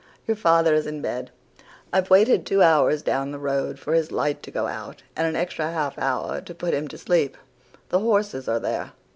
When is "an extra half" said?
5.27-5.95